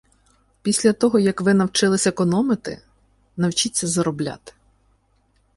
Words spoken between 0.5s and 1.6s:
Після того, як ви